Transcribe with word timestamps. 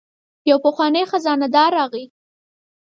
یو 0.49 0.57
پخوانی 0.65 1.03
خزانه 1.11 1.47
دار 1.55 1.71
راغی. 1.77 2.05